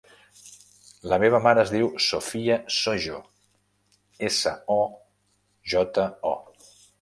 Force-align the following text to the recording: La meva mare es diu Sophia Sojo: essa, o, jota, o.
La 1.11 1.17
meva 1.23 1.41
mare 1.47 1.61
es 1.63 1.73
diu 1.73 1.91
Sophia 2.05 2.57
Sojo: 2.77 3.19
essa, 4.31 4.55
o, 4.79 4.79
jota, 5.75 6.09
o. 6.33 6.35